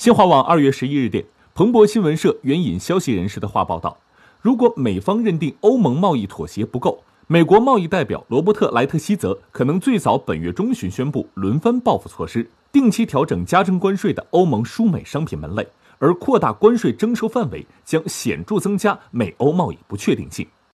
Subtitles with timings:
[0.00, 3.98] 新华网二月十一日电彭博新闻社援引消息人士的话报道
[4.40, 20.46] 如果美方认定欧盟贸易妥协不够美国贸易代表罗伯特莱特希泽可能最早本月中旬宣布轮番报复措施定期调整加征关税的欧盟输美商品门类而扩大关税征收范围将显著增加美欧贸易不确定性。